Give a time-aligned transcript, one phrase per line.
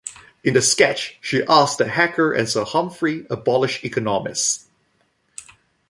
[0.43, 4.67] In the sketch, she asks that Hacker and Sir Humphrey abolish economists.